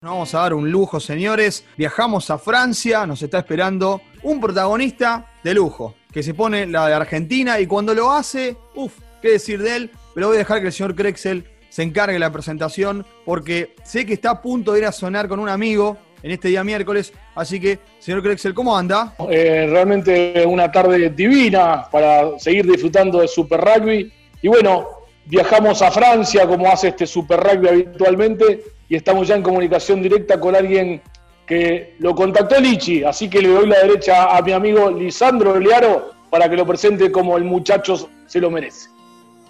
[0.00, 1.64] Nos vamos a dar un lujo, señores.
[1.76, 6.94] Viajamos a Francia, nos está esperando un protagonista de lujo, que se pone la de
[6.94, 10.68] Argentina y cuando lo hace, uff, qué decir de él, pero voy a dejar que
[10.68, 14.86] el señor Krexel se encargue la presentación porque sé que está a punto de ir
[14.86, 19.16] a sonar con un amigo en este día miércoles, así que, señor Krexel, ¿cómo anda?
[19.28, 24.12] Eh, realmente una tarde divina para seguir disfrutando de Super Rugby.
[24.42, 24.86] Y bueno,
[25.24, 30.40] viajamos a Francia como hace este Super Rugby habitualmente y estamos ya en comunicación directa
[30.40, 31.02] con alguien
[31.46, 36.12] que lo contactó Lichi, así que le doy la derecha a mi amigo Lisandro Learo
[36.30, 38.90] para que lo presente como el muchacho se lo merece.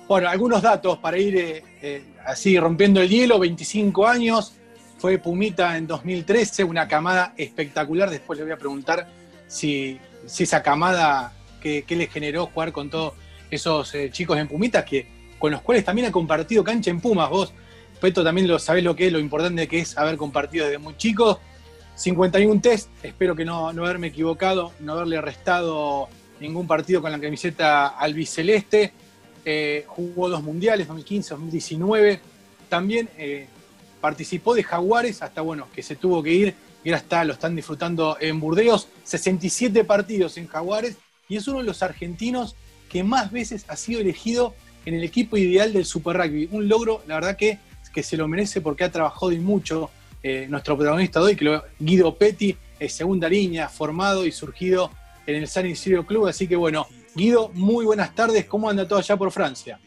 [0.07, 4.55] Bueno, algunos datos para ir eh, eh, así rompiendo el hielo, 25 años,
[4.99, 9.09] fue Pumita en 2013, una camada espectacular, después le voy a preguntar
[9.47, 13.15] si, esa camada que, le generó jugar con todos
[13.51, 15.07] esos eh, chicos en Pumitas, que,
[15.39, 17.53] con los cuales también ha compartido cancha en Pumas, vos
[18.01, 20.97] Peto también lo sabés lo que es, lo importante que es haber compartido desde muy
[20.97, 21.41] chico.
[21.97, 27.19] 51 test, espero que no, no haberme equivocado, no haberle restado ningún partido con la
[27.19, 28.93] camiseta albiceleste.
[29.45, 32.21] Eh, jugó dos mundiales, 2015, 2019.
[32.69, 33.47] También eh,
[34.01, 36.55] participó de Jaguares, hasta bueno, que se tuvo que ir
[36.85, 38.89] y ahora está, lo están disfrutando en Burdeos.
[39.05, 40.97] 67 partidos en Jaguares
[41.29, 42.55] y es uno de los argentinos
[42.89, 44.55] que más veces ha sido elegido
[44.87, 46.49] en el equipo ideal del Super Rugby.
[46.53, 47.59] Un logro, la verdad que
[47.99, 49.91] que se lo merece porque ha trabajado y mucho
[50.23, 54.93] eh, nuestro protagonista de hoy, que Guido Petti, es segunda línea, formado y surgido
[55.27, 56.29] en el San Isidro Club.
[56.29, 58.45] Así que bueno, Guido, muy buenas tardes.
[58.45, 59.81] ¿Cómo anda todo allá por Francia?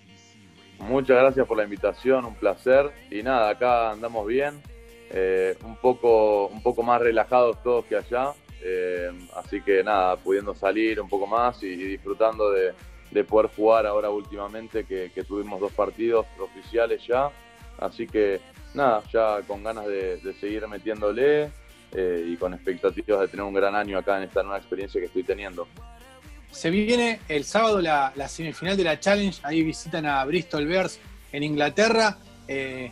[0.79, 2.91] Muchas gracias por la invitación, un placer.
[3.09, 4.61] Y nada, acá andamos bien,
[5.09, 8.33] eh, un, poco, un poco más relajados todos que allá.
[8.61, 12.73] Eh, así que nada, pudiendo salir un poco más y, disfrutando de,
[13.23, 17.31] poder jugar ahora últimamente, que tuvimos dos partidos oficiales ya.
[17.81, 18.39] Así que
[18.73, 21.49] nada, ya con ganas de, seguir metiéndole
[21.91, 25.07] eh, y con expectativas de tener un gran año acá en esta nueva experiencia que
[25.07, 25.67] estoy teniendo.
[26.51, 30.99] Se viene el sábado la, semifinal de la Challenge, ahí visitan a Bristol Bears
[31.31, 32.17] en Inglaterra.
[32.47, 32.91] Eh,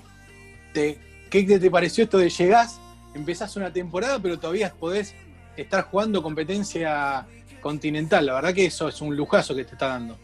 [0.74, 2.80] ¿Qué te, pareció esto de llegás?
[3.13, 5.13] Empezás una temporada, pero todavía podés
[5.58, 7.28] estar jugando competencia
[7.62, 8.25] continental.
[8.25, 10.18] La verdad que eso es un lujazo que te está dando.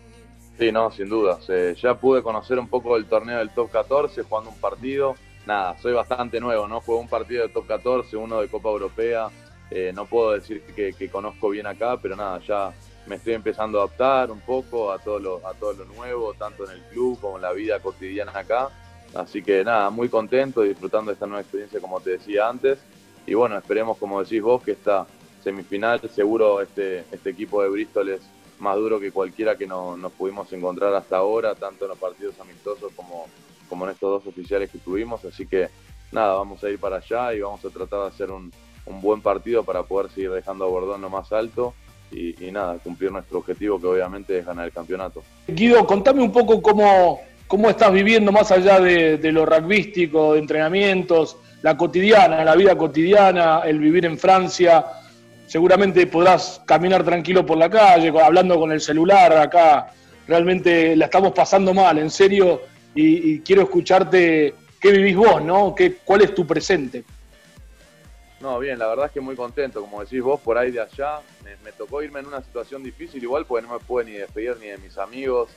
[0.57, 1.39] Sí, no, sin duda.
[1.75, 5.15] ya pude conocer un poco el torneo del Top 14 jugando un partido.
[5.45, 6.79] Nada, soy bastante nuevo, ¿no?
[6.79, 9.29] Jugué un partido de Top 14, uno de Copa Europea.
[9.69, 12.71] Eh, no puedo decir que, conozco bien acá, pero nada, ya
[13.05, 16.65] me estoy empezando a adaptar un poco a todo, lo, a todo lo nuevo, tanto
[16.65, 18.69] en el club como en la vida cotidiana acá.
[19.13, 22.79] Así que nada, muy contento, disfrutando de esta nueva experiencia como te decía antes.
[23.27, 25.05] Y bueno, esperemos, como decís vos, que esta
[25.43, 28.21] semifinal, seguro este, este equipo de Bristol es
[28.59, 32.39] más duro que cualquiera que no, nos pudimos encontrar hasta ahora, tanto en los partidos
[32.39, 33.27] amistosos como,
[33.85, 35.23] en estos dos oficiales que tuvimos.
[35.25, 35.69] Así que
[36.11, 38.51] nada, vamos a ir para allá y vamos a tratar de hacer un,
[39.01, 41.73] buen partido para poder seguir dejando a Bordón lo más alto
[42.11, 45.23] y, nada, cumplir nuestro objetivo que obviamente es ganar el campeonato.
[45.47, 50.39] Guido, contame un poco cómo, cómo estás viviendo más allá de, de lo rugbyístico, de
[50.39, 54.85] entrenamientos, la cotidiana, la vida cotidiana, el vivir en Francia
[55.47, 59.93] seguramente podrás caminar tranquilo por la calle, hablando con el celular acá.
[60.27, 62.61] Realmente la estamos pasando mal, en serio,
[62.95, 65.75] y, quiero escucharte qué vivís vos, ¿no?
[65.75, 67.03] ¿Qué, ¿Cuál es tu presente?
[68.39, 71.19] No, bien, la verdad es que muy contento, como decís vos, por ahí de allá.
[71.63, 74.67] Me, tocó irme en una situación difícil igual, porque no me pude ni despedir ni
[74.67, 75.49] de mis amigos,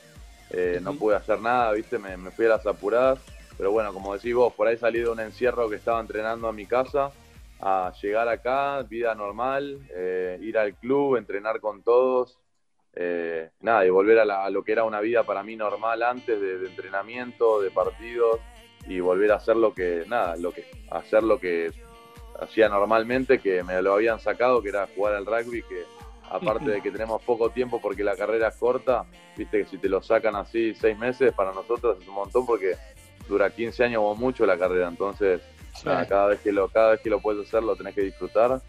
[0.51, 1.99] eh, no pude hacer nada, ¿viste?
[1.99, 3.19] Me, me fui a las apuradas.
[3.57, 6.53] Pero bueno, como decís vos, por ahí salí de un encierro que estaba entrenando a
[6.53, 7.11] mi casa
[7.61, 12.39] a llegar acá, vida normal, eh, ir al club, entrenar con todos,
[12.95, 16.67] eh, nada, y volver a, lo que era una vida para mí normal antes de,
[16.67, 18.41] entrenamiento, de partidos,
[18.87, 21.71] y volver a hacer lo que, nada, lo que, hacer lo que
[22.41, 25.85] hacía normalmente, que me lo habían sacado, que era jugar al rugby, que
[26.31, 29.05] aparte de que tenemos poco tiempo porque la carrera es corta,
[29.37, 32.77] viste que si te lo sacan así seis meses, para nosotros es un montón porque
[33.29, 35.43] dura 15 años o mucho la carrera, entonces
[35.83, 38.61] cada, vez que lo, cada vez que lo puedes hacer lo tenés que disfrutar.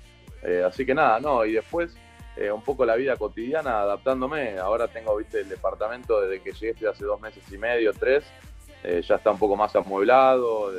[0.44, 1.96] Eh, así que nada, no, y después
[2.38, 4.58] eh, un poco la vida cotidiana adaptándome.
[4.58, 8.24] Ahora tengo, viste, el departamento desde que llegué hace dos meses y medio, tres.
[8.84, 10.72] Eh, ya está un poco más amueblado,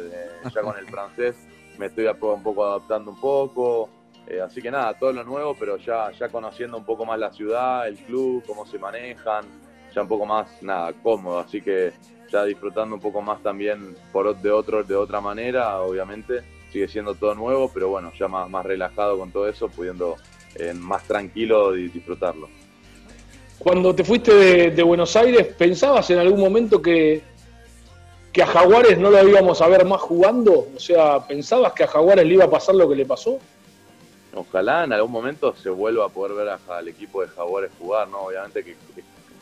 [0.54, 1.36] ya con el francés
[1.76, 3.88] me estoy un poco adaptando un poco.
[4.44, 7.88] así que nada, todo lo nuevo, pero ya, ya conociendo un poco más la ciudad,
[7.88, 9.46] el club, cómo se manejan,
[9.94, 11.38] ya un poco más, nada, cómodo.
[11.38, 11.92] Así que
[12.30, 16.42] ya disfrutando un poco más también por, de, otro, de otra manera, obviamente.
[16.72, 20.16] Sigue siendo todo nuevo, pero bueno, ya más, más relajado con todo eso, pudiendo
[20.54, 22.48] eh, más tranquilo disfrutarlo.
[23.58, 27.22] Cuando te fuiste de, Buenos Aires, ¿pensabas en algún momento que,
[28.32, 30.68] que a Jaguares no lo íbamos a ver más jugando?
[30.74, 33.38] O sea, ¿pensabas que a Jaguares le iba a pasar lo que le pasó?
[34.34, 38.20] Ojalá en algún momento se vuelva a poder ver al equipo de Jaguares jugar, ¿no?
[38.20, 38.76] Obviamente que,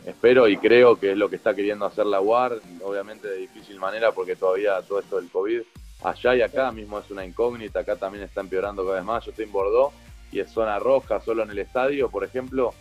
[0.05, 3.79] espero y creo que es lo que está queriendo hacer la UAR, obviamente de difícil
[3.79, 5.61] manera porque todavía todo esto del COVID,
[6.03, 9.31] allá y acá mismo es una incógnita, acá también está empeorando cada vez más, yo
[9.31, 9.93] estoy en Bordeaux
[10.31, 12.73] y es zona roja, solo en el estadio, por ejemplo,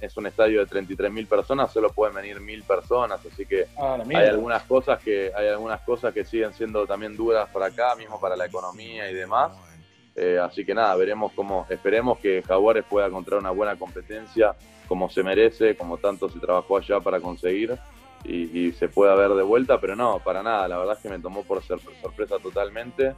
[0.00, 4.26] es un estadio de 33.000 personas, solo pueden venir 1.000 personas, así que ah, hay
[4.26, 8.34] algunas cosas que hay algunas cosas que siguen siendo también duras para acá, mismo para
[8.34, 9.52] la economía y demás.
[10.14, 14.54] Eh, así que nada, veremos cómo, esperemos que Jaguares pueda encontrar una buena competencia
[14.92, 17.78] como se merece, como tanto se trabajó allá para conseguir
[18.24, 21.18] y, se pueda ver de vuelta, pero no, para nada, la verdad es que me
[21.18, 23.14] tomó por sorpresa totalmente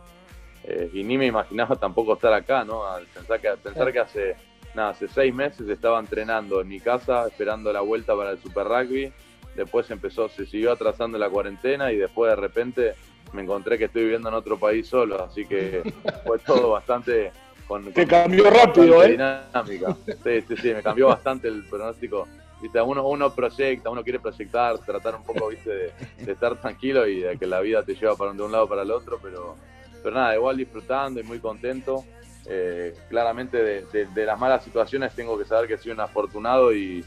[0.62, 2.82] eh, y ni me imaginaba tampoco estar acá, ¿no?
[3.12, 4.36] pensar que, pensar que hace
[4.72, 8.68] nada, hace seis meses estaba entrenando en mi casa, esperando la vuelta para el Super
[8.68, 9.12] Rugby.
[9.56, 12.94] Después empezó, se siguió atrasando la cuarentena y después de repente
[13.32, 15.82] me encontré que estoy viviendo en otro país solo, así que
[16.24, 17.32] fue todo bastante
[17.66, 19.12] con, Te cambió rápido, ¿eh?
[19.12, 19.96] Dinámica.
[20.22, 22.26] Sí, sí, sí, me cambió bastante el pronóstico.
[22.60, 25.92] Viste, uno, uno proyecta, uno quiere proyectar, tratar un poco, viste, de,
[26.32, 28.90] estar tranquilo y de que la vida te lleva para de un lado para el
[28.90, 29.56] otro, pero,
[30.02, 32.04] pero nada, igual disfrutando y muy contento.
[32.46, 37.04] Eh, claramente de, las malas situaciones tengo que saber que soy un afortunado y,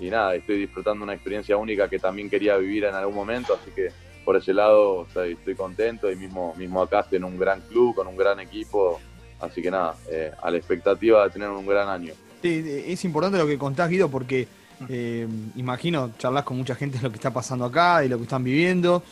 [0.00, 3.90] nada, estoy disfrutando una experiencia única que también quería vivir en algún momento, así que
[4.24, 8.06] por ese lado estoy, contento y mismo, mismo acá estoy en un gran club, con
[8.06, 9.00] un gran equipo,
[9.40, 12.12] así que nada, eh, a la expectativa de tener un gran año.
[12.42, 14.46] Sí, es importante lo que contás, Guido, porque
[14.88, 18.24] eh, imagino charlas con mucha gente de lo que está pasando acá y lo que
[18.24, 19.02] están viviendo.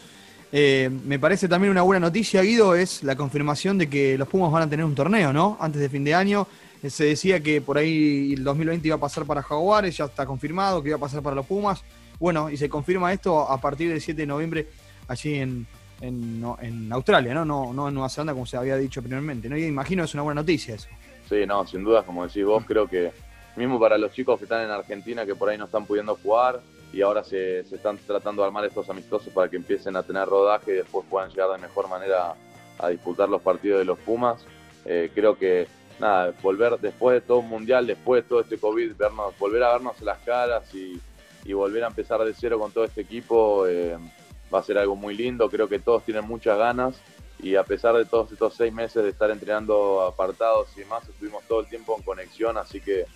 [0.53, 4.53] Eh, me parece también una buena noticia, Guido, es la confirmación de que los Pumas
[4.53, 5.57] van a tener un torneo, ¿no?
[5.61, 6.47] Antes de fin de año.
[6.83, 10.27] Eh, se decía que por ahí el 2020 iba a pasar para Jaguares, ya está
[10.27, 11.83] confirmado que iba a pasar para los Pumas.
[12.21, 14.69] Bueno, y se confirma esto a partir del 7 de noviembre
[15.09, 15.67] allí en,
[16.01, 17.45] en, Australia, ¿no?
[17.45, 17.73] ¿no?
[17.73, 19.49] No en Nueva Zelanda, como se había dicho primermente.
[19.49, 19.57] ¿no?
[19.57, 20.89] Y imagino es una buena noticia eso.
[21.29, 23.13] Sí, no, sin duda, como decís vos, creo que
[23.57, 26.61] mismo para los chicos que están en Argentina, que por ahí no están pudiendo jugar,
[26.95, 30.73] y ahora se, están tratando de armar estos amistosos para que empiecen a tener rodaje
[30.73, 32.35] y después puedan llegar de mejor manera
[32.79, 34.45] a, disputar los partidos de los Pumas.
[34.85, 35.67] Eh, creo que
[35.99, 39.73] nada, volver después de todo un mundial, después de todo este COVID, vernos, volver a
[39.73, 41.01] vernos las caras y,
[41.53, 43.99] volver a empezar de cero con todo este equipo eh,
[44.55, 45.51] va a ser algo muy lindo.
[45.51, 47.01] Creo que todos tienen muchas ganas
[47.41, 51.43] y a pesar de todos estos seis meses de estar entrenando apartados y demás, estuvimos
[51.45, 53.07] todo el tiempo en conexión, así que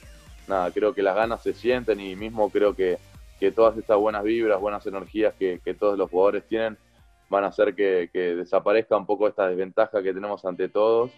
[0.49, 2.99] nada, creo que las ganas se sienten y mismo creo que
[3.39, 6.77] que todas estas buenas vibras, buenas energías que, todos los jugadores tienen
[7.29, 11.11] van a hacer que, desaparezca un poco esta desventaja que tenemos ante todos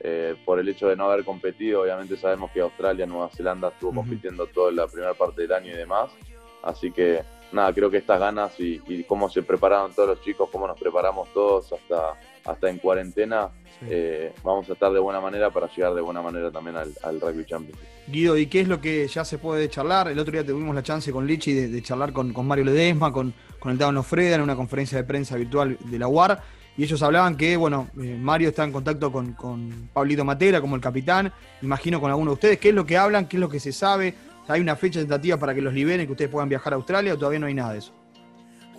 [0.00, 1.82] eh, por el hecho de no haber competido.
[1.82, 5.76] Obviamente sabemos que Australia, Nueva Zelanda estuvo compitiendo toda la primera parte del año y
[5.76, 6.10] demás.
[6.62, 7.22] Así que
[7.54, 11.32] nada, creo que estas ganas y, cómo se prepararon todos los chicos, cómo nos preparamos
[11.32, 12.14] todos hasta,
[12.44, 13.50] hasta en cuarentena,
[13.82, 17.44] eh, vamos a estar de buena manera para llegar de buena manera también al, Rugby
[17.44, 17.84] Championship.
[18.06, 20.08] Guido, ¿y qué es lo que ya se puede charlar?
[20.08, 23.72] El otro día tuvimos la chance con Lichi de, charlar con, Mario Ledesma, con, con
[23.72, 26.42] el Tano Freda en una conferencia de prensa virtual de la UAR.
[26.76, 30.74] Y ellos hablaban que, bueno, eh, Mario está en contacto con, con Pablito Matera como
[30.74, 32.58] el capitán, imagino con alguno de ustedes.
[32.58, 33.28] ¿Qué es lo que hablan?
[33.28, 34.14] ¿Qué es lo que se sabe?
[34.48, 37.18] ¿Hay una fecha tentativa para que los liberen, que ustedes puedan viajar a Australia o
[37.18, 37.92] todavía no hay nada de eso?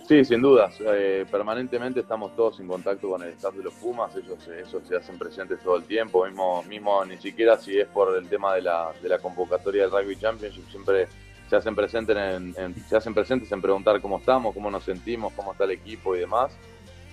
[0.06, 0.76] Sí, sin dudas.
[0.80, 4.14] Eh, permanentemente estamos todos en contacto con el staff de los Pumas.
[4.14, 4.38] Ellos,
[4.86, 6.24] se hacen presentes todo el tiempo.
[6.24, 9.90] Mismo, mismo ni siquiera si es por el tema de la, de la convocatoria del
[9.90, 11.08] Rugby Championship, siempre
[11.50, 15.52] se hacen, presentes en, se hacen presentes en preguntar cómo estamos, cómo nos sentimos, cómo
[15.52, 16.52] está el equipo y demás.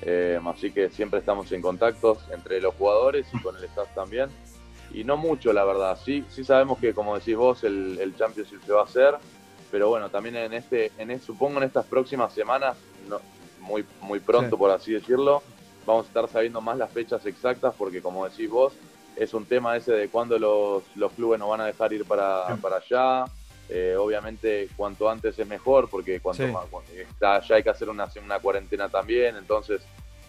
[0.04, 4.30] Eh, así que siempre estamos en contacto entre los jugadores y con el staff también.
[4.94, 5.98] Y no mucho, la verdad.
[6.04, 9.16] Sí, sí sabemos que, como decís vos, el, el Championship se va a hacer
[9.74, 12.78] pero bueno, también en este, en supongo en estas próximas semanas,
[13.60, 15.42] muy, muy pronto por así decirlo,
[15.84, 18.74] vamos a estar sabiendo más las fechas exactas porque como decís vos,
[19.16, 22.56] es un tema ese de cuándo los, los clubes nos van a dejar ir para,
[22.62, 23.26] para allá.
[23.68, 28.08] Eh, obviamente cuanto antes es mejor porque cuanto más, está, ya hay que hacer una,
[28.24, 29.82] una cuarentena también, entonces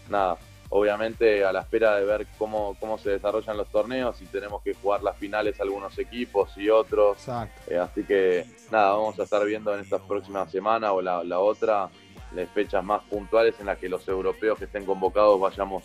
[0.08, 0.38] nada,
[0.76, 4.74] obviamente a la espera de ver cómo, cómo se desarrollan los torneos y tenemos que
[4.74, 7.28] jugar las finales algunos equipos y otros.
[7.68, 11.90] Eh, así que nada, vamos a estar viendo en esta próxima semana o la, otra
[12.34, 15.84] las fechas más puntuales en las que los europeos que estén convocados vayamos,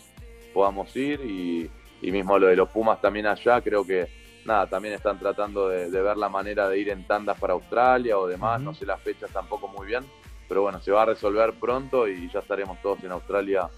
[0.52, 1.70] podamos ir y,
[2.10, 4.08] mismo lo de los Pumas también allá, creo que
[4.44, 8.26] nada, también están tratando de, ver la manera de ir en tandas para Australia o
[8.26, 10.04] demás, no sé las fechas tampoco muy bien,
[10.48, 13.70] pero bueno, se va a resolver pronto y ya estaremos todos en Australia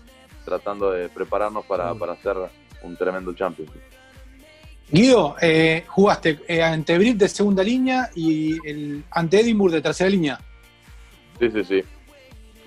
[0.45, 2.37] tratando de prepararnos para, para hacer
[2.83, 3.69] un tremendo champion.
[4.91, 10.11] Guido, eh, jugaste eh, ante Brit de segunda línea y el, ante Edinburgh de tercera
[10.11, 10.39] línea.
[11.41, 11.83] Sí, sí, sí.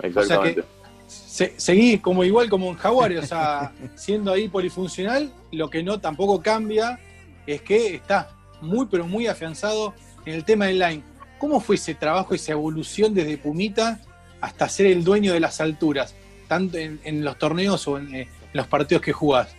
[0.02, 0.64] Exactamente.
[1.06, 6.42] seguís como igual como en Jaguares, o sea, siendo ahí polifuncional, lo que no tampoco
[6.42, 6.98] cambia
[7.46, 8.30] es que está
[8.60, 11.02] muy, pero muy afianzado en el tema del line.
[11.38, 14.00] ¿Cómo fue ese trabajo, esa evolución desde Pumita
[14.40, 16.14] hasta ser el dueño de las alturas,
[16.46, 19.54] tanto en, los torneos o eh, en, los partidos que jugás?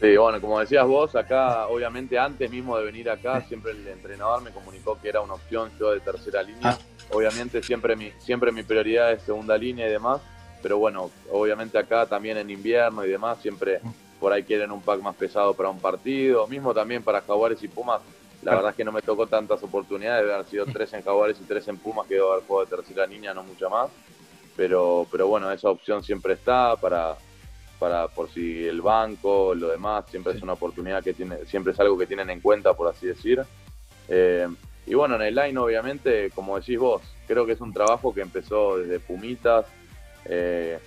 [0.00, 4.42] Sí, bueno, como decías vos, acá, obviamente, antes mismo de venir acá, siempre el entrenador
[4.42, 6.70] me comunicó que era una opción yo de tercera línea.
[6.70, 6.78] Ah.
[7.12, 10.20] Obviamente, siempre mi, siempre mi prioridad es segunda línea y demás,
[10.62, 13.80] pero bueno, obviamente acá también en invierno y demás, siempre
[14.18, 17.68] por ahí quieren un pack más pesado para un partido, mismo también para Jaguares y
[17.68, 18.00] Pumas.
[18.42, 21.38] La verdad es que no me tocó tantas oportunidades, debe haber sido tres en Jaguares
[21.40, 23.90] y tres en Pumas, que debo haber jugado de tercera línea, no mucha más.
[24.56, 27.16] Pero, pero bueno, esa opción siempre está para,
[27.78, 31.80] para por si el banco, lo demás, siempre es una oportunidad que tiene, siempre es
[31.80, 33.44] algo que tienen en cuenta, por así decir.
[34.08, 34.48] Eh,
[34.86, 38.20] y bueno, en el line, obviamente, como decís vos, creo que es un trabajo que
[38.20, 39.66] empezó desde Pumitas.
[40.24, 40.78] Eh,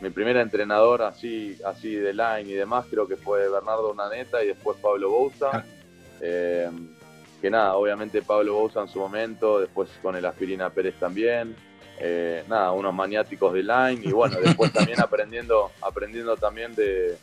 [0.00, 4.48] mi primer entrenador así, así de line y demás, creo que fue Bernardo Naneta y
[4.48, 5.50] después Pablo Bouza.
[5.52, 5.64] Ah.
[6.20, 6.70] Eh,
[7.40, 11.56] que nada, obviamente Pablo Bouza en su momento, después con el Aspirina Pérez también.
[11.98, 17.18] Eh, nada, unos maniáticos de line y bueno, después también aprendiendo, aprendiendo también de,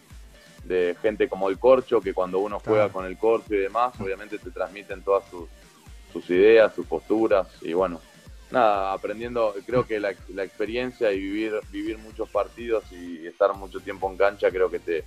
[1.01, 4.49] gente como el Corcho, que cuando uno juega con el Corcho y demás, obviamente te
[4.49, 5.47] transmiten todas sus,
[6.11, 7.99] sus ideas, sus posturas y bueno,
[8.49, 14.09] nada, aprendiendo, creo que la, experiencia y vivir, vivir muchos partidos y estar mucho tiempo
[14.09, 15.03] en cancha creo que te,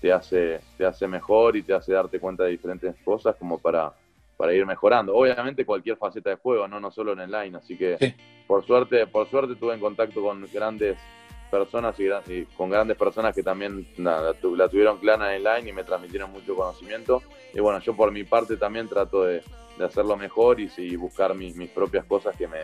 [0.00, 3.92] te, hace, te hace mejor y te hace darte cuenta de diferentes cosas como para,
[4.42, 5.14] para ir mejorando.
[5.14, 8.16] Obviamente cualquier faceta de juego, no, no solo en el line, así que
[8.48, 10.98] por suerte, por suerte tuve en contacto con grandes
[11.48, 14.34] personas y, con grandes personas que también la,
[14.68, 17.22] tuvieron clara en el line y me transmitieron mucho conocimiento.
[17.54, 19.42] Y bueno, yo por mi parte también trato de,
[19.78, 22.62] de hacerlo mejor y, buscar mis, mis, propias cosas que me,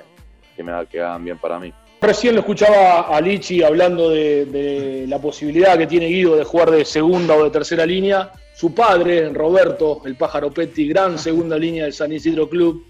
[0.57, 1.73] que me que hagan bien para mí.
[2.01, 6.85] Recién lo escuchaba a Lichi hablando de, la posibilidad que tiene Guido de jugar de
[6.85, 8.33] segunda o de tercera línea.
[8.59, 12.85] Su padre, Roberto, el pájaro Petty, gran segunda línea del San Isidro Club,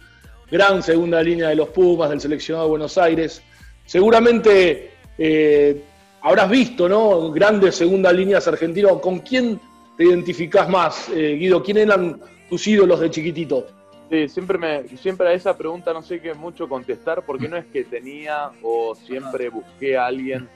[0.51, 3.43] gran segunda línea de los Pumas, del seleccionado de Buenos Aires.
[3.85, 5.85] Seguramente eh,
[6.23, 7.31] habrás visto, ¿no?
[7.33, 8.99] Grandes segundas líneas argentinos.
[9.03, 9.61] ¿Con quién
[9.99, 11.63] te identificás más, eh, Guido?
[11.63, 13.67] ¿Quién eran tus ídolos de chiquitito?
[14.09, 17.67] Sí, siempre, me, siempre a esa pregunta no sé qué mucho contestar porque no es
[17.67, 20.49] que tenía o siempre busqué a alguien.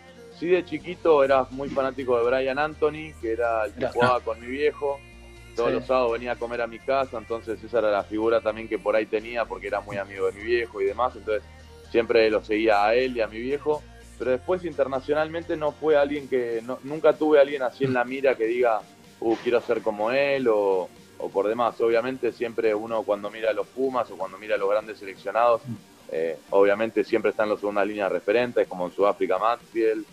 [0.43, 4.41] Sí, de chiquito era muy fanático de Brian Anthony, que era el que jugaba con
[4.41, 4.99] mi viejo.
[5.55, 8.67] Todos los sábados venía a comer a mi casa, entonces esa era la figura también
[8.67, 11.15] que por ahí tenía porque era muy amigo de mi viejo y demás.
[11.15, 11.45] Entonces
[11.93, 13.85] siempre lo seguía a él y a mi viejo.
[14.19, 18.35] Pero después internacionalmente no fue alguien que, nunca tuve a alguien así en la mira
[18.35, 18.81] que diga,
[19.21, 21.81] uh, quiero ser como él o o por demás.
[21.81, 25.63] Obviamente siempre uno cuando mira a los Pumas o cuando mira a los grandes seleccionados,
[26.11, 30.05] eh, obviamente siempre están los segunda línea referentes, como en Sudáfrica Maxfield,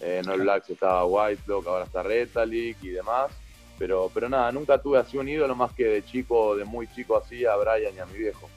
[0.00, 3.30] en el Blacks estaba Whitlock, ahora está Retalik y demás.
[3.78, 7.16] Pero, pero nada, nunca tuve así un ídolo más que de chico, de muy chico
[7.16, 8.48] así, a Brian y a mi viejo.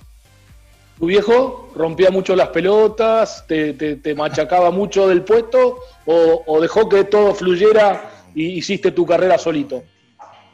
[1.00, 6.88] ¿Tu viejo rompía mucho las pelotas, te, te, machacaba mucho del puesto o, o dejó
[6.88, 9.84] que todo fluyera y hiciste tu carrera solito?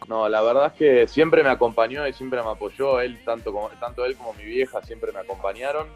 [0.10, 3.00] No, la verdad es que siempre me acompañó y siempre me apoyó.
[3.00, 5.88] Él, tanto, como, tanto él como mi vieja, siempre me acompañaron.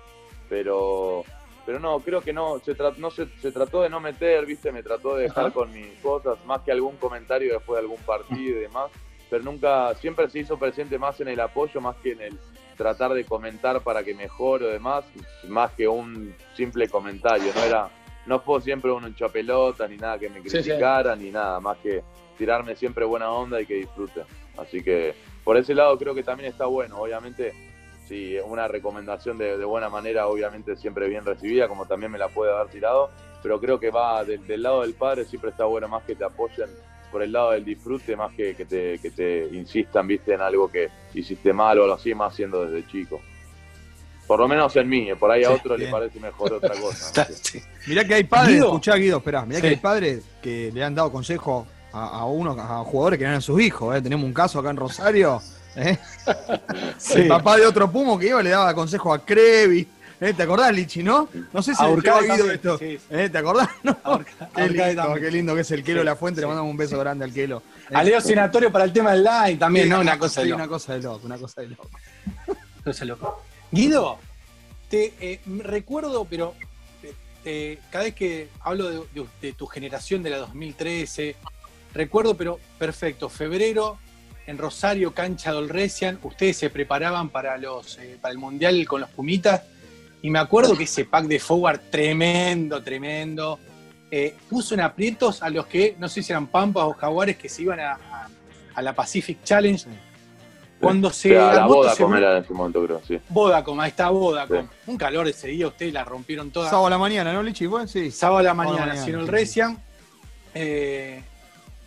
[0.47, 1.25] Pero,
[1.65, 2.59] pero no, creo que no.
[2.59, 4.71] Se, no se, trató de no meter, ¿viste?
[4.71, 8.57] Me trató de dejar con mis cosas, más que algún comentario después de algún partido
[8.57, 8.91] y demás.
[9.29, 12.39] Pero nunca, siempre se hizo presente más en el apoyo, más que en el
[12.75, 15.05] tratar de comentar para que mejore o demás,
[15.47, 17.51] más que un simple comentario.
[17.55, 17.89] No era,
[18.25, 22.03] no fue siempre un hinchapelota ni nada que me criticara, ni nada, más que
[22.37, 24.23] tirarme siempre buena onda y que disfrute.
[24.57, 26.97] Así que por ese lado creo que también está bueno.
[26.97, 27.53] Obviamente,
[28.07, 32.51] sí, una recomendación de, buena manera, obviamente siempre bien recibida, como también me la puede
[32.51, 33.09] haber tirado,
[33.41, 36.69] pero creo que va del lado del padre, siempre está bueno más que te apoyen
[37.11, 40.69] por el lado del disfrute, más que, que, te, que te insistan, viste, en algo
[40.69, 43.21] que hiciste mal o algo así, más siendo desde chico.
[44.25, 47.27] Por lo menos en mí, por ahí a otro le parece mejor otra cosa.
[47.87, 51.11] Mirá que hay padres, escuchá Guido, esperá, mirá que hay padres que le han dado
[51.11, 53.95] consejo a, unos a jugadores que eran sus hijos.
[53.95, 54.01] ¿eh?
[54.01, 55.41] Tenemos un caso acá en Rosario.
[55.75, 55.97] ¿Eh?
[57.15, 59.87] El papá de otro Pumo que iba le daba consejo a Crevi.
[60.19, 60.33] ¿eh?
[60.33, 61.29] ¿Te acordás, Lichi, no?
[61.51, 62.77] No sé si te ha oído esto.
[62.81, 63.29] ¿Eh?
[63.31, 63.69] ¿Te acordás?
[64.55, 66.41] qué, lindo, qué, lindo, que es el Kelo de la Fuente.
[66.41, 67.63] Le mandamos un beso grande al Kelo.
[67.93, 69.99] A Leo Senatorio para el tema del live también, ¿no?
[69.99, 70.61] Una cosa de loco.
[70.61, 71.89] Una cosa de loco, una cosa de loco.
[72.83, 73.43] cosa loco.
[73.71, 74.19] Guido,
[74.89, 76.53] te eh, recuerdo, pero
[77.91, 81.35] cada vez que hablo de, de, tu generación de la 2013,
[81.93, 83.97] recuerdo, pero perfecto, febrero
[84.45, 89.09] en Rosario, cancha Dolresian, ustedes se preparaban para, los, eh, para el Mundial con los
[89.09, 89.61] Pumitas,
[90.21, 93.59] y me acuerdo que ese pack de forward tremendo, tremendo,
[94.09, 97.49] eh, puso en aprietos a los que, no sé si eran Pampas o Jaguares, que
[97.49, 98.29] se iban a,
[98.81, 99.85] la Pacific Challenge.
[100.79, 103.19] Cuando se la Vodacom era en ese momento, creo, sí.
[103.29, 104.67] Vodacom, ahí está Vodacom.
[104.87, 106.69] Un calor ese día, ustedes la rompieron toda.
[106.69, 107.67] Sábado a la mañana, ¿no, Lichi?
[107.87, 108.11] sí.
[108.11, 109.81] Sábado a la mañana, sino el Recian.
[110.53, 111.23] Eh,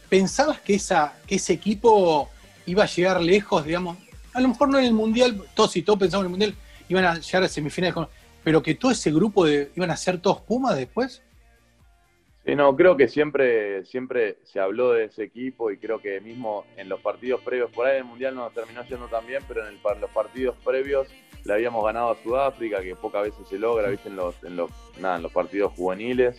[0.09, 2.31] ¿Pensabas que, esa, que ese equipo
[2.67, 3.97] iba a llegar lejos, digamos?
[4.33, 6.55] A lo mejor no en el Mundial, todos y todos pensamos en el Mundial,
[6.89, 7.97] iban a llegar a semifinales,
[8.45, 11.23] pero que todo ese grupo de, iban a ser todos Pumas después.
[12.45, 16.65] Sí, no, creo que siempre, siempre se habló de ese equipo y creo que mismo
[16.77, 19.79] en los partidos previos, por ahí el Mundial no terminó yendo tan bien, pero en
[20.01, 21.09] los partidos previos
[21.47, 24.09] le habíamos ganado a Sudáfrica, que pocas veces se logra, ¿viste?
[24.09, 24.71] En los, en los,
[25.01, 26.37] nada, en los partidos juveniles.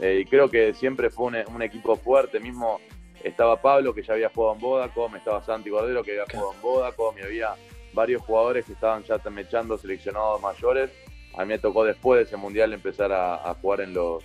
[0.00, 2.80] Eh, y creo que siempre fue un, equipo fuerte, mismo
[3.22, 6.62] estaba Pablo, que ya había jugado en Vodacom, estaba Santi Cordero, que había jugado en
[6.62, 7.54] Vodacom, y había
[7.92, 10.90] varios jugadores que estaban ya mechando seleccionados mayores.
[11.34, 14.24] A mí me tocó después de ese Mundial empezar a jugar en los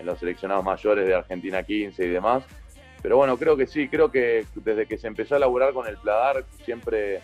[0.00, 2.42] en los seleccionados mayores de Argentina 15 y demás.
[3.02, 5.96] Pero bueno, creo que sí, creo que desde que se empezó a laburar con el
[5.98, 7.20] Pladar, siempre,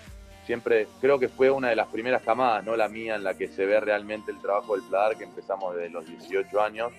[0.47, 3.49] siempre creo que fue una de las primeras camadas, no la mía, en la que
[3.49, 6.93] se ve realmente el trabajo del Pladar, que empezamos desde los 18 años.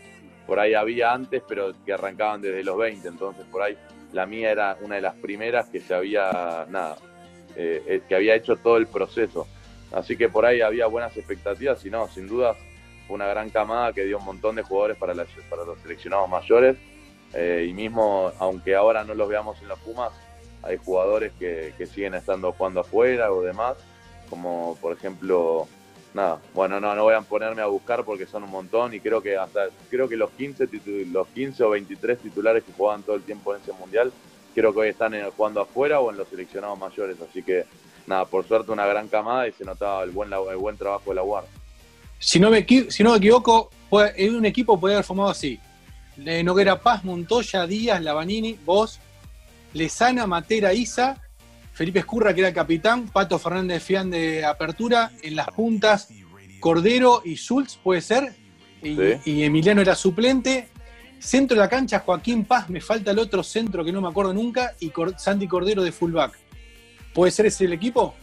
[0.46, 3.78] Por ahí había antes, pero que arrancaban desde los 20, entonces por ahí
[4.14, 6.98] la mía era una de las primeras que se había, nada,
[7.56, 9.48] eh, eh, que había hecho todo el proceso.
[9.92, 12.58] Así que por ahí había buenas expectativas y no, sin dudas
[13.08, 15.14] fue una gran camada que dio un montón de jugadores para,
[15.50, 16.78] para los seleccionados mayores.
[17.34, 20.12] Eh, y mismo, aunque ahora no los veamos en los Pumas,
[20.64, 23.78] hay jugadores que, siguen estando jugando afuera o demás,
[24.30, 25.68] como por ejemplo,
[26.18, 29.22] nada, bueno, no, no voy a ponerme a buscar porque son un montón y creo
[29.22, 30.68] que hasta, creo que los 15,
[31.12, 34.12] los 15 o 23 titulares que jugaban todo el tiempo en ese mundial,
[34.54, 37.66] creo que hoy están jugando afuera o en los seleccionados mayores, así que
[38.08, 41.16] nada, por suerte una gran camada y se notaba el buen, el buen trabajo de
[41.16, 41.52] la Guardia.
[42.20, 45.60] Si no me, si no me equivoco, en un equipo puede haber formado así.
[46.18, 49.00] Noguera Paz, Montoya, Díaz, Lavanini, vos,
[49.74, 51.22] Lezana, Matera, Isa,
[51.78, 56.10] Felipe Escurra, que era el capitán, Pato Fernández Fian de apertura, en las puntas,
[56.60, 58.34] Cordero y Schultz, puede ser,
[58.82, 60.70] y, Emiliano era suplente.
[61.20, 64.34] Centro de la cancha, Joaquín Paz, me falta el otro centro que no me acuerdo
[64.34, 66.40] nunca, y Santi Cordero de fullback.
[67.14, 68.16] ¿Puede ser ese el equipo?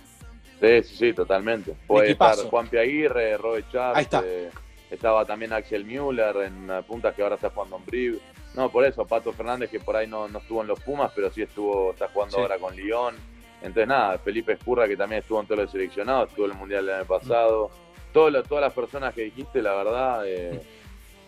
[0.61, 1.77] Sí, sí, sí, totalmente.
[1.87, 4.09] Puede estar Juan Piaguirre, Robert Chávez.
[4.25, 4.51] Eh,
[4.91, 8.19] estaba también Axel Müller en puntas que ahora está jugando en Brive.
[8.57, 11.31] No, por eso, Pato Fernández que por ahí no, no estuvo en los Pumas, pero
[11.31, 13.34] sí estuvo, está jugando ahora con Lyon.
[13.65, 16.87] Entonces nada, Felipe Escurra que también estuvo en todos los seleccionados, estuvo en el Mundial
[16.87, 17.71] del año pasado.
[18.13, 20.61] todas las personas que dijiste, la verdad, eh,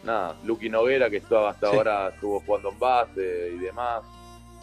[0.04, 4.02] nada, Lucky Noguera que estaba hasta ahora estuvo jugando en base y demás.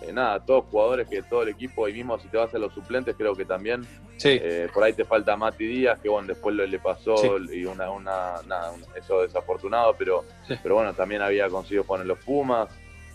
[0.01, 2.73] Eh, nada, todos jugadores que todo el equipo, y mismo si te vas a los
[2.73, 3.85] suplentes, creo que también
[4.23, 7.15] eh, por ahí te falta Mati Díaz, que bueno, después le pasó
[7.51, 10.23] y una, una, nada, eso desafortunado, pero,
[10.61, 12.69] pero bueno, también había conseguido poner los Pumas.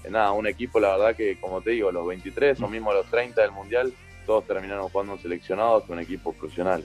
[0.05, 2.71] Eh, nada, un equipo, la verdad que, como te digo, los 23 o mm.
[2.71, 3.93] mismo los 30 del Mundial,
[4.29, 6.85] todos terminaron jugando seleccionados, un equipo profesional.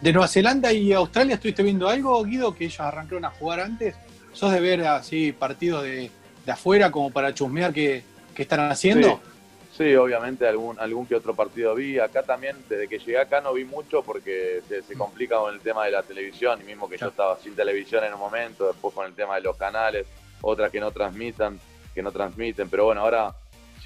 [0.00, 3.94] ¿De Nueva Zelanda y Australia estuviste viendo algo, Guido, que ellos arrancaron a jugar antes?
[4.32, 6.10] ¿Sos de ver así partidos de,
[6.44, 8.02] de afuera como para chusmear qué,
[8.36, 9.20] están haciendo?
[9.76, 9.94] Sí.
[9.94, 12.00] obviamente algún, algún que otro partido vi.
[12.00, 15.84] Acá también, desde que llegué acá no vi mucho porque se, complica con el tema
[15.84, 19.06] de la televisión y mismo que yo estaba sin televisión en un momento, después con
[19.06, 20.04] el tema de los canales,
[20.40, 21.60] otras que no transmitan,
[21.94, 23.32] que no transmiten, pero bueno, ahora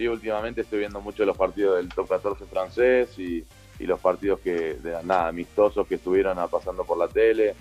[0.03, 3.45] sí últimamente estoy viendo mucho los partidos del top 14 francés y,
[3.81, 7.57] los partidos que, de, nada, amistosos que estuvieron pasando por la tele.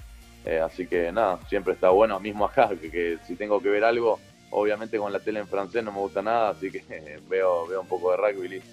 [0.46, 4.20] Eh, así que nada, siempre está bueno, mismo acá, que si tengo que ver algo,
[4.52, 6.84] Obviamente con la tele en francés no me gusta nada, así que
[7.30, 8.70] veo, veo un poco de rugby y listo.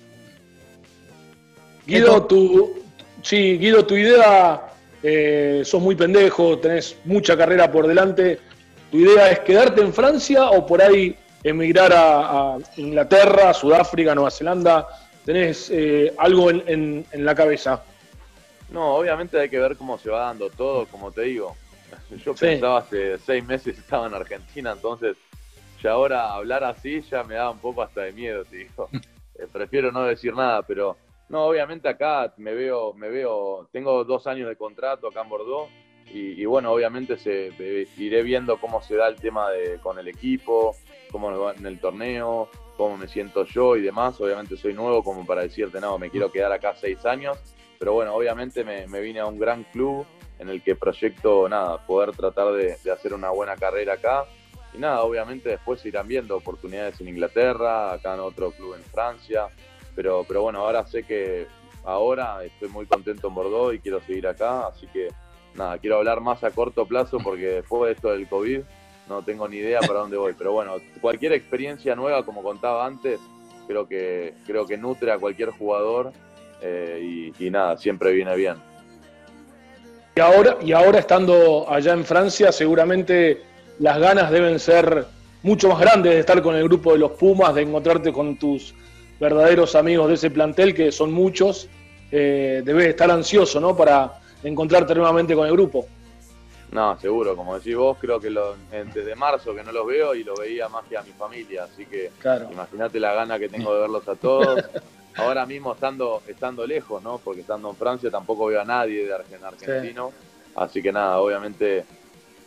[1.86, 2.82] Guido, tu,
[3.22, 8.40] sí, Guido, tu idea, eh, sos muy pendejo, tenés mucha carrera por delante.
[8.90, 14.86] ¿Tu idea es quedarte en Francia o por ahí emigrar a, Inglaterra, Sudáfrica, Nueva Zelanda?
[15.24, 17.82] ¿Tenés eh, algo en, la cabeza?
[18.70, 21.56] No, obviamente hay que ver cómo se va dando todo, como te digo.
[22.24, 25.16] Yo pensaba hace seis meses estaba en Argentina, entonces
[25.82, 28.88] y ahora hablar así ya me da un poco hasta de miedo, te digo.
[29.40, 30.96] Eh, prefiero no decir nada, pero
[31.28, 35.70] no, obviamente acá me veo, me veo, tengo dos años de contrato acá en Bordeaux
[36.12, 37.52] y, bueno, obviamente se,
[37.98, 40.74] iré viendo cómo se da el tema de, con el equipo,
[41.10, 44.20] cómo va en el torneo, cómo me siento yo y demás.
[44.20, 47.38] Obviamente soy nuevo como para decirte, no, me quiero quedar acá seis años,
[47.78, 50.06] pero bueno, obviamente me, vine a un gran club
[50.38, 54.26] en el que proyecto, nada, poder tratar de hacer una buena carrera acá.
[54.74, 59.48] Y nada, obviamente después irán viendo oportunidades en Inglaterra, acá en otro club en Francia,
[59.94, 61.46] pero, pero bueno, ahora sé que
[61.84, 65.08] ahora estoy muy contento en Bordeaux y quiero seguir acá, así que
[65.54, 68.60] nada, quiero hablar más a corto plazo porque después de esto del COVID,
[69.08, 70.34] no tengo ni idea para dónde voy.
[70.36, 73.20] Pero bueno, cualquier experiencia nueva, como contaba antes,
[73.66, 76.12] creo que, creo que nutre a cualquier jugador
[76.60, 78.56] eh, y, nada, siempre viene bien.
[80.16, 83.42] Y ahora, y ahora estando allá en Francia, seguramente
[83.78, 85.06] las ganas deben ser
[85.42, 88.74] mucho más grandes de estar con el grupo de los Pumas, de encontrarte con tus
[89.20, 91.68] verdaderos amigos de ese plantel, que son muchos.
[92.10, 93.76] Eh, debes estar ansioso, ¿no?
[93.76, 95.86] Para encontrarte nuevamente con el grupo.
[96.72, 100.22] No, seguro, como decís vos, creo que lo, desde marzo que no los veo y
[100.22, 102.10] lo veía más que a mi familia, así que
[102.50, 104.64] imagínate la gana que tengo de verlos a todos.
[105.16, 107.18] Ahora mismo estando, estando lejos, ¿no?
[107.18, 110.12] Porque estando en Francia tampoco veo a nadie de argentino,
[110.54, 111.84] así que nada, obviamente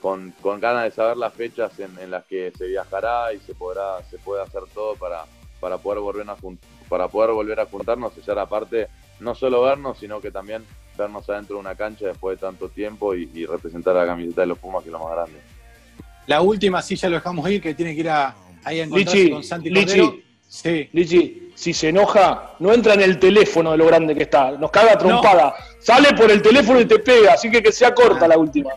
[0.02, 4.02] con, con ganas de saber las fechas en, las que se viajará y se podrá,
[4.10, 5.26] se puede hacer todo para,
[5.60, 6.36] para poder volver a
[6.90, 8.88] para poder volver a juntarnos y ya aparte
[9.20, 10.66] no solo vernos, sino que también
[11.02, 14.48] vernos adentro de una cancha después de tanto tiempo y, representar a la camiseta de
[14.48, 15.40] los Pumas, que es lo más grande.
[16.28, 19.30] La última, sí, ya lo dejamos ir, que tiene que ir a, ahí a encontrarse
[19.30, 20.90] con Santi Lichi, Sí.
[20.92, 24.70] Lichi, si se enoja, no entra en el teléfono de lo grande que está, nos
[24.70, 28.38] caga trompada, sale por el teléfono y te pega, así que que sea corta la
[28.38, 28.72] última.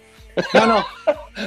[0.53, 0.87] No, no,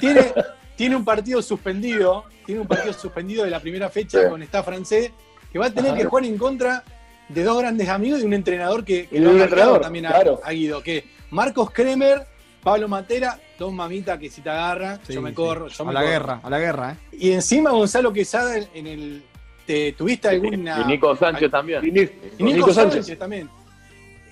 [0.02, 0.34] tiene,
[0.76, 5.12] tiene un partido suspendido, tiene un partido suspendido de la primera fecha con esta francés,
[5.52, 6.84] que va a tener que jugar en contra
[7.30, 11.06] de dos grandes amigos y un entrenador que, que un entrenador, también ha, Guido, que
[11.32, 12.26] Marcos Kremer,
[12.64, 15.68] Pablo Matera, dos mamitas que si te agarra, yo me corro.
[15.68, 16.98] Yo a la guerra, a la guerra, ¿eh?
[17.12, 19.24] Y encima Gonzalo Quesada en el.
[19.66, 20.82] Te, ¿Tuviste alguna.
[20.82, 21.86] Y Nico Sánchez también.
[21.86, 23.18] Y, Nico, Sánchez.
[23.20, 23.50] también.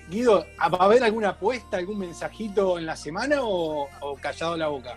[0.08, 3.88] Guido, ¿va a haber alguna apuesta, algún mensajito en la semana o
[4.20, 4.96] callado la boca?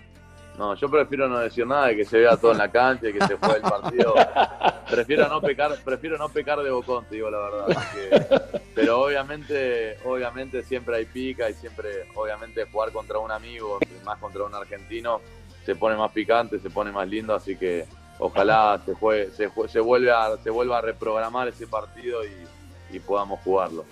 [0.59, 3.13] No, yo prefiero no decir nada de que se vea todo en la cancha y
[3.13, 4.13] que se juegue el partido.
[4.89, 8.61] prefiero no pecar, prefiero no pecar de bocón, te digo la verdad.
[8.75, 14.43] pero obviamente, obviamente siempre hay pica y siempre, obviamente, jugar contra un amigo, más contra
[14.43, 15.21] un argentino,
[15.65, 17.85] se pone más picante, se pone más lindo, así que
[18.19, 23.39] ojalá se juegue, se, se vuelva a, se vuelva a reprogramar ese partido y, podamos
[23.41, 23.85] jugarlo.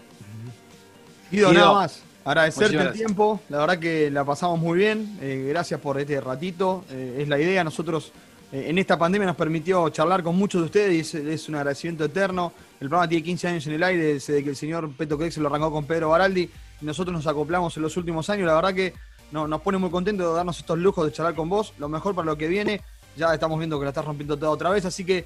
[1.30, 2.04] Guido, nada más.
[2.26, 6.84] Agradecerte el tiempo, la verdad que la pasamos muy bien, eh, gracias por este ratito,
[6.90, 8.12] eh, es la idea, nosotros
[8.52, 12.54] en esta pandemia nos permitió charlar con muchos de ustedes y es, un agradecimiento eterno,
[12.80, 15.48] el programa tiene 15 años en el aire desde que el señor Peto se lo
[15.48, 16.50] arrancó con Pedro Baraldi.
[16.80, 18.94] Y nosotros nos acoplamos en los últimos años, la verdad que
[19.32, 22.26] nos pone muy contentos de darnos estos lujos de charlar con vos, lo mejor para
[22.26, 22.82] lo que viene,
[23.18, 25.26] ya estamos viendo que la estás rompiendo toda otra vez, así que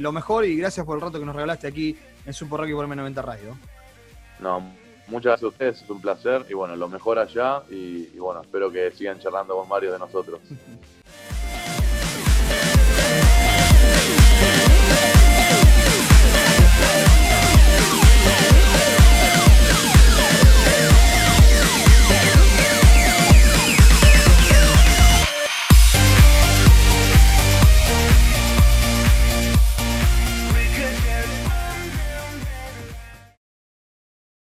[0.00, 1.96] lo mejor y gracias por el rato que nos regalaste aquí
[2.26, 3.56] en Super Rocky por M90 Radio.
[4.40, 4.60] No,
[5.06, 6.44] muchas gracias a ustedes, es un placer.
[6.48, 7.62] Y bueno, lo mejor allá.
[7.70, 10.40] Y, y bueno, espero que sigan charlando con varios de nosotros.